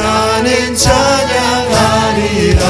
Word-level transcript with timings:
나는 0.00 0.74
찬양하리라. 0.74 2.62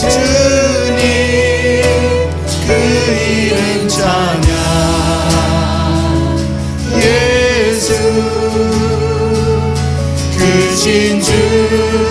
주님 0.00 0.96
그 2.66 2.70
이름 2.72 3.88
찬양. 3.88 4.48
예수 6.98 7.92
크신 10.38 11.20
주 11.20 12.05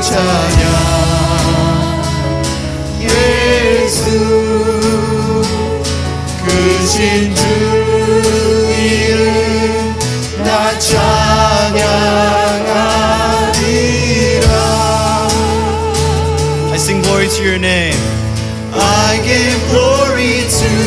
찬양 0.00 0.62
예수 3.00 4.02
크신 6.44 7.34
주 7.34 7.42
이름 8.76 9.94
나 10.42 10.76
찬양하리라 10.78 12.10
I 16.72 16.76
sing 16.76 17.02
glory 17.02 17.28
to 17.28 17.42
your 17.44 17.58
name. 17.58 17.94
I 18.72 19.20
give 19.22 19.60
glory 19.70 20.48
to 20.48 20.83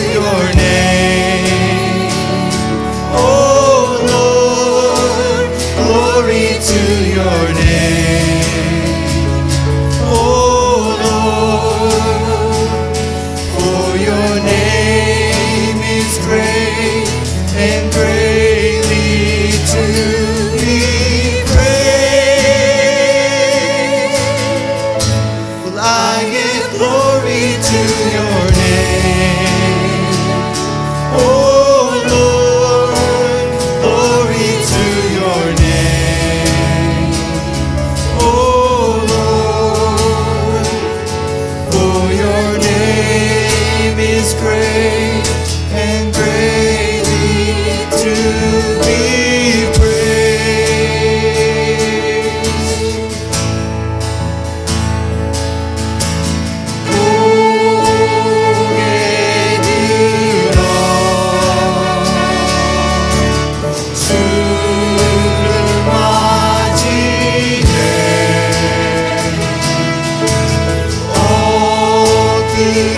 You. 72.59 72.98